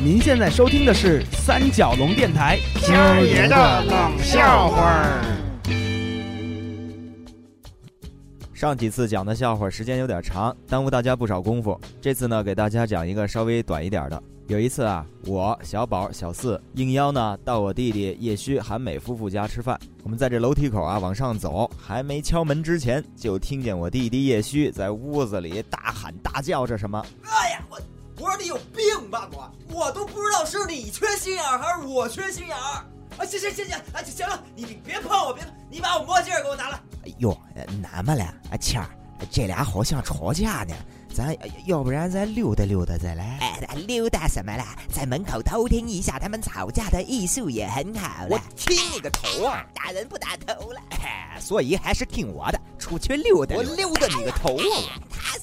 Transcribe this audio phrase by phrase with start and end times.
[0.00, 5.24] 您现在收听的是三角龙电台今儿爷的冷笑话儿。
[8.54, 11.78] 上几次讲的笑话时间有点长，耽误大家不少功夫。
[12.00, 14.22] 这次呢，给大家讲一个稍微短一点的。
[14.46, 19.76] 有一次啊，我小宝、小四应邀呢到我弟弟叶虚、韩美夫妇家吃饭。
[20.04, 27.04] 我们在这楼梯口啊往上走，还没敲门之前，就听见我弟弟叶虚在屋子里大喊大叫着什么。
[27.24, 27.76] 哎呀，我
[28.20, 32.84] 我说你有病吧我，我都不知道是你缺心眼儿还是我缺心眼儿。
[33.16, 36.80] 啊，行行行行，啊行了，你你别碰我，别碰，你把我墨镜给我拿来。
[37.04, 37.36] 哎呦，
[37.82, 38.88] 那么了，啊倩儿，
[39.30, 40.74] 这俩好像吵架呢，
[41.12, 41.36] 咱
[41.66, 43.38] 要不然咱溜达溜达再来。
[43.40, 44.76] 哎，溜达什么啦？
[44.92, 48.42] 在门口偷听一下他们吵架的艺术也很好我了。
[48.56, 49.64] 听你个头啊！
[49.74, 50.80] 打人不打头了。
[50.90, 54.06] 哎，所以还是听我的，出去溜达我溜达。
[54.06, 54.98] 溜达你个头啊！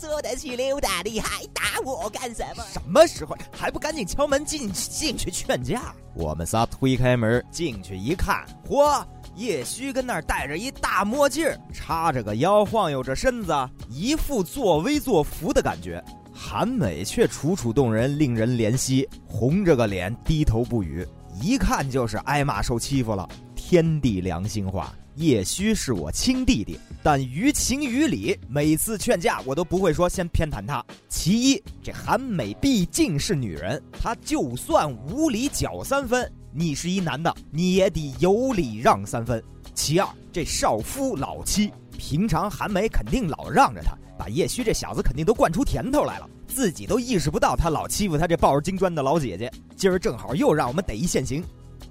[0.05, 2.63] 说的去溜达，你还打我干什么？
[2.71, 5.95] 什么时候还不赶紧敲门进进去劝架？
[6.13, 9.03] 我们仨推开门进去一看，嚯！
[9.35, 13.53] 叶虚跟那儿戴着一大墨镜，叉着个腰，晃悠着身子，
[13.89, 16.01] 一副作威作福的感觉。
[16.33, 21.05] 韩美却楚楚动人，令人怜惜，红着个脸，低头不语，
[21.41, 23.27] 一看就是挨骂受欺负了。
[23.67, 30.85] 天地良心话，叶虚是我亲弟弟，但于情于理，每次劝架我都不会说先偏袒他。
[31.09, 39.43] 其一，这韩美毕竟是女人，她就算无理搅三分，你是一男的，你也得有理让三分。
[39.73, 49.51] 其二，这少夫老妻，平常韩美肯定老让着他，把叶虚这小子肯定都惯出甜头来了，自己都意识不到他老欺负他这抱着金砖的老姐姐。
[49.75, 51.43] 今儿正好又让我们逮一现行。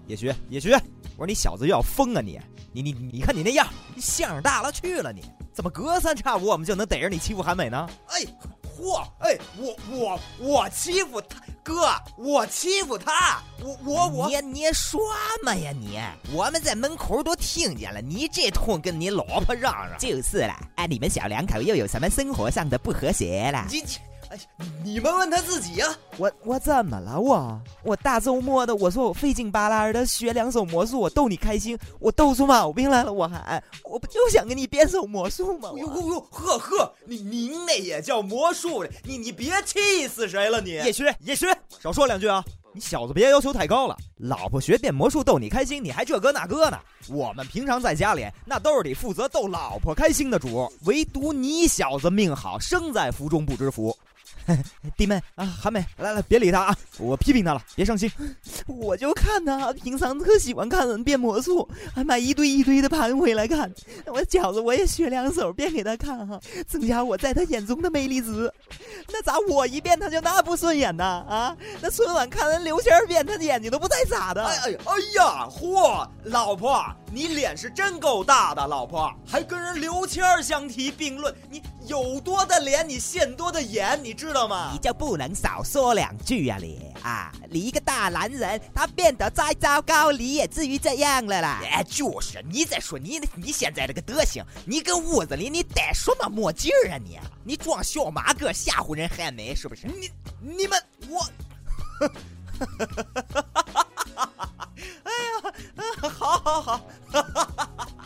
[0.07, 0.73] 叶虚，叶虚，
[1.17, 2.41] 我说你小子又要疯啊你！
[2.73, 7.89] 你你你看你那样，你相大了去了你，怎么隔三差五我们就能逮着你欺负韩美呢？
[8.09, 8.21] 哎，
[8.77, 14.29] 嚯，哎，我我我欺负他哥，我欺负他，我我我。
[14.29, 15.01] 你你说
[15.45, 16.01] 嘛呀你？
[16.33, 19.97] 我们在门口都听见了，你这通跟你老婆嚷嚷。
[19.97, 23.69] 就是了，哎，你们小两口又有什么生活上的不和谐啦？
[23.71, 23.81] 你
[24.35, 24.41] 哎，
[24.83, 25.87] 你们问他自己呀、
[26.17, 27.57] 我我怎么了我？
[27.85, 35.71] 我大周末的，我说我费劲巴拉的学两手魔术，我逗你开心，我逗出毛病来了，我还我不就想给你变手魔术吗？
[35.77, 40.71] 哎呦呦呦，呵呵，你您那也叫魔术的，你你别气死谁了你！
[40.71, 41.47] 叶学，叶学，
[41.81, 42.45] 少说两句啊！
[42.77, 46.79] 你小子别要求太高了，老婆学变魔术逗你开心，你还这个那个呢？
[47.09, 53.97] 我们平常在家里那都是得负责逗老婆开心的主，唯独你小子命好，生在福中不知福。
[54.97, 56.77] 弟妹啊，韩美，来来，别理他啊！
[56.99, 58.11] 我批评他了，别伤心。
[58.67, 63.73] 我就看他平常特喜欢看人变魔术，还买一堆一堆的盘回来看。
[64.07, 68.53] 我饺子我也学两手变给他看哈，增加我在他眼中的魅力值。
[69.09, 71.05] 那咋我一变他就那不顺眼呢？
[71.05, 74.45] 啊，那春晚看人刘谦变，他的眼睛都不带眨的。
[74.45, 84.79] 哎哎哎呀，嚯，老婆，你脸是真够大的，老婆还跟人刘谦相提并论，你有多的脸，你现多的眼，你知道吗你？
[84.79, 87.31] 就不能少说两句呀、你啊！
[87.51, 91.61] 你一个大男人，他变得再糟糕，你也至于这样了啦？
[91.65, 97.19] 哎，就是你再说你你现在这个德行，你跟屋子里你戴什么墨镜啊你？
[97.45, 99.87] 你装小马哥吓唬人还美是不是？
[99.87, 101.29] 你你们我，
[105.05, 105.53] 哎呀
[106.09, 106.81] 好好好，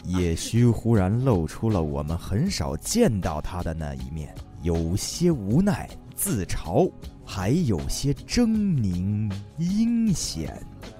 [0.09, 6.91] 叶虚忽然露出了我们很少见到他的那一面，有些无奈、自嘲，
[7.27, 10.59] 还有些狰狞、阴险。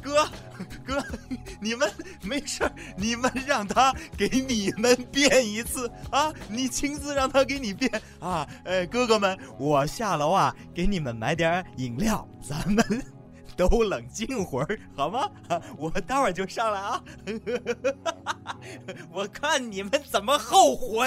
[0.00, 0.24] 哥
[0.86, 1.04] 哥，
[1.60, 1.90] 你们
[2.22, 6.32] 没事儿你们让他给你们变一次啊！
[6.48, 8.46] 你亲自让他给你变啊！
[8.64, 12.84] 哎，哥哥们，我下楼啊，给你们买点饮料，咱们
[13.68, 15.30] 都冷静会儿，好吗？
[15.48, 17.02] 啊 我待会儿就上来啊！
[19.12, 21.06] 我看你们怎么后悔！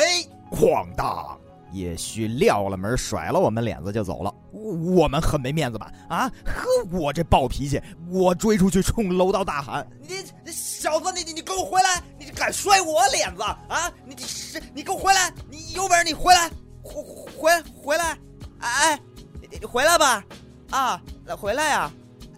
[0.51, 1.37] 哐当！
[1.73, 4.33] 叶虚撂了门，甩了我们脸子就走了。
[4.53, 5.91] 我们很没面子吧？
[6.07, 12.01] 啊，呵，我这暴脾气，我追出去冲楼道大喊你你小子，你你你给我回来！
[12.17, 13.91] 你敢摔我脸子啊！
[14.05, 15.33] 你你是你给我回来！
[15.49, 16.49] 你有本事你回来，
[16.81, 17.03] 回
[17.37, 18.17] 回回来！
[18.59, 18.97] 哎，
[19.41, 20.23] 你你回来吧！
[20.71, 21.01] 啊，
[21.37, 21.91] 回来呀、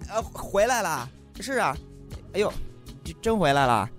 [0.10, 1.08] 呃，回来了，
[1.40, 1.76] 是啊，
[2.34, 2.52] 哎呦，
[3.04, 3.90] 真真回来了，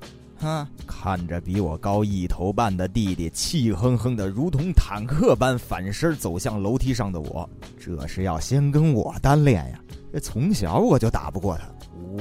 [0.41, 7.49] 啊，看着比我高一头半的弟弟气哼哼的，如同坦克般反身走向楼梯上的我，
[7.79, 9.81] 这是要先跟我单练呀！
[10.13, 11.65] 这从小我就打不过他，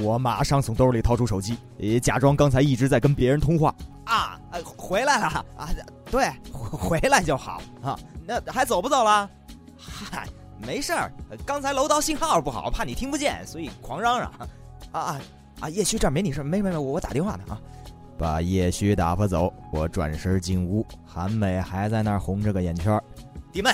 [0.04, 3.74] 我马上从兜里掏出手机，呃，假装刚才一直在跟别人通话。
[4.04, 5.26] 啊，呃回来了
[5.56, 5.68] 啊，
[6.10, 7.98] 对，回回来就好啊。
[8.24, 9.28] 那还走不走了？
[9.76, 10.28] 嗨，
[10.66, 11.12] 没事儿，
[11.44, 14.30] 刚才楼道信号不好，怕你听不见，所以狂嚷嚷。
[14.92, 15.20] 啊啊
[15.60, 15.68] 啊！
[15.68, 17.60] 叶旭这儿没你事，没没没，我打电话呢啊。
[18.18, 23.00] 把叶旭打发走，我转身进屋，韩美还在那儿红着个眼圈。
[23.52, 23.70] 弟妹，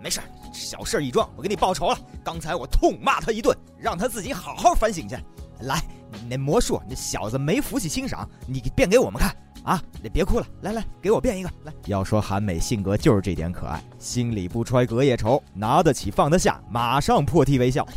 [0.00, 0.20] 没事，
[0.52, 1.98] 小事一桩，我给你报仇了。
[2.22, 5.16] 刚才我痛骂他一顿，让他自己好好反省去。
[5.60, 5.80] 来，
[6.28, 9.34] 那魔术，那小子没福气欣赏，你变给我们看。
[9.64, 11.72] 啊，你别哭了，来来，给我变一个来。
[11.86, 17.88] 要说韩美性格就是这点可爱，心里不揣隔夜仇，拿得起放得下，马上破涕为笑。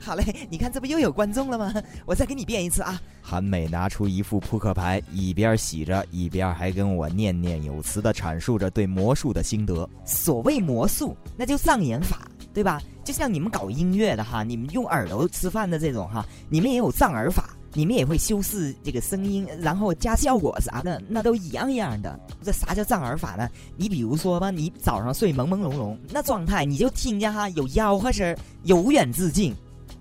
[0.00, 1.74] 好嘞，你看这不又有观众了吗？
[2.06, 2.98] 我再给你变一次啊。
[3.20, 9.86] 韩美拿出一副扑克牌，一边洗着，一边还跟我念念有词的阐述着对魔术的心得。
[10.06, 12.22] 所谓魔术，那就障眼法，
[12.54, 12.80] 对吧？
[13.04, 17.49] 就像你们搞音乐的哈，你们用耳朵吃饭的这种哈，你们也有障耳法。
[17.72, 22.18] 你们也会修饰这个声音，然后加效果啥的，那都一样一样的。
[22.42, 23.48] 这啥叫障耳法呢？
[23.76, 29.54] 你比如说吧，你早上睡朦朦胧胧那状态，你就听见哈有吆喝声，由远至近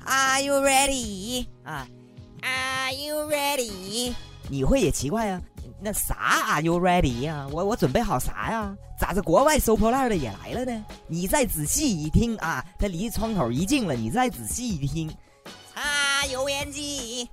[0.06, 1.46] ，Are you ready？
[1.64, 1.88] 啊
[2.42, 4.14] ，Are you ready？
[4.50, 5.40] 你会也奇怪呀，
[5.80, 6.16] 那啥
[6.48, 7.48] Are you ready 呀？
[7.52, 8.76] 我我准备好啥呀？
[9.00, 10.84] 咋这国外收破烂的也来了呢？
[11.08, 15.08] 你再仔细一听啊，他离窗口一近了，你再仔细一听，
[15.76, 17.30] 擦油烟机。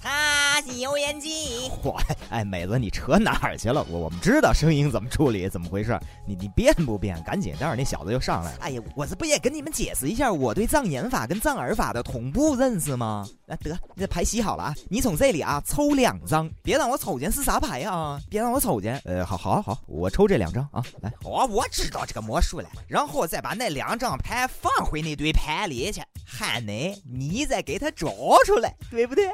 [0.00, 1.70] 擦洗油烟机！
[1.82, 1.96] 嚯
[2.30, 3.84] 哎，美子，你扯哪儿去了？
[3.90, 5.98] 我我们知道声音怎么处理，怎么回事？
[6.26, 7.20] 你你变不变？
[7.24, 8.58] 赶紧，待会儿那小子又上来了。
[8.60, 13.26] 哎呀，我这不也跟你们解释一下我对藏眼法跟藏耳法的同步认识吗？
[13.46, 14.74] 来，得，这牌洗好了啊！
[14.88, 18.20] 你从这里啊抽两张，别让我瞅见是啥牌啊！
[18.28, 19.00] 别让我瞅见。
[19.04, 20.82] 呃，好，好，好，我抽这两张啊！
[21.00, 26.02] 来，哦，我知道这个魔术了，然后再把那两张牌放回那堆牌里去。
[26.30, 28.06] 汉内，你再给他找
[28.44, 29.24] 出来，对不对？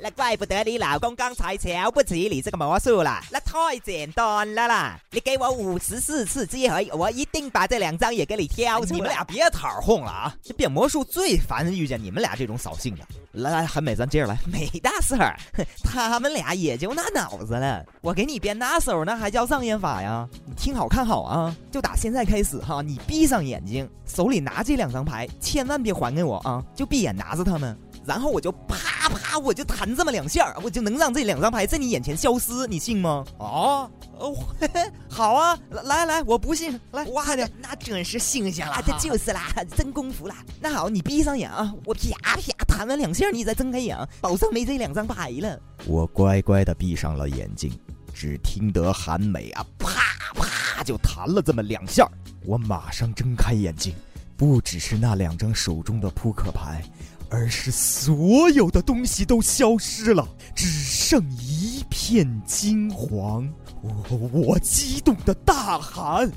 [0.00, 4.98] 那怪不得你老公刚才瞧不起你这个魔术了，那太简单了啦！
[5.12, 8.90] 你给我五十四次机会，我一定把这两张也给你挑出来。
[8.96, 10.34] 你们俩别讨哄了啊！
[10.42, 13.06] 这变魔术最烦遇见你们俩这种扫兴的。
[13.32, 14.36] 来来，韩美，咱接着来。
[14.46, 15.38] 没大事儿，
[15.84, 17.84] 他们俩也就那脑子了。
[18.00, 20.28] 我给你变拿手，那还叫障眼法呀？
[20.44, 21.54] 你听好看好啊！
[21.70, 26.64] 就打现在开始哈，你闭上眼睛，手里拿这两张牌，千万别还给我啊！
[26.74, 33.24] 就闭眼拿着他们，然后我就啪啪，我就弹这么两下，我就能让这两张牌在你眼前消失，你信吗？
[33.38, 34.34] 哦，哦，
[35.08, 40.36] 好啊，来来，我不信，来，哇的，那真是新鲜了，这就是啦，真功夫啦。
[40.60, 45.58] 那好，你闭上眼啊，我啪啪弹完两下，你再睁开眼，保证没这两张牌了。
[45.86, 47.70] 我乖乖的闭上了眼睛，
[48.14, 49.90] 只听得韩美啊，啪
[50.34, 52.08] 啪就弹了这么两下，
[52.46, 53.94] 我马上睁开眼睛。
[54.40, 56.82] 不只是那两张手中的扑克牌，
[57.28, 60.26] 而是所有的东西都消失了，
[60.56, 63.46] 只剩一片金黄。
[63.82, 66.32] 我我激动的大喊：“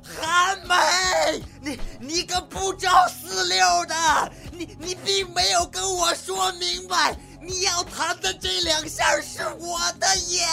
[0.00, 10.47] 韩梅，你你个不着四六的，你你并没有跟我说明白，你要弹的这两下是我的眼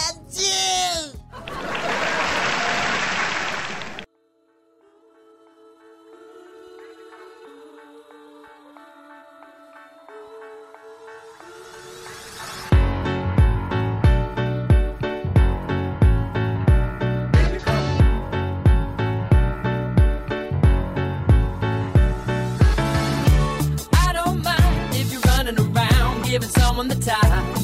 [26.78, 27.55] on the top.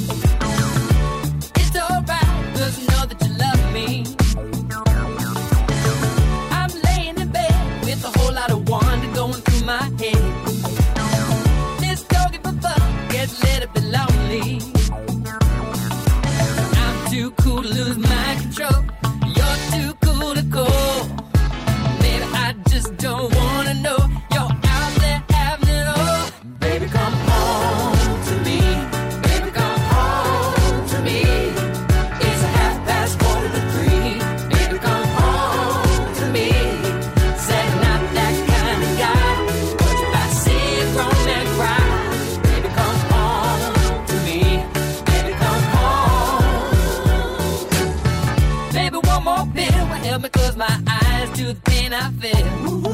[50.12, 52.86] Help me close my eyes to the pain I feel.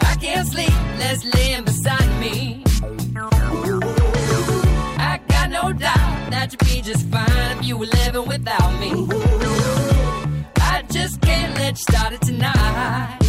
[0.00, 2.62] I can't sleep, let's laying beside me.
[5.10, 8.92] I got no doubt that you'd be just fine if you were living without me.
[10.60, 13.21] I just can't let you start it tonight.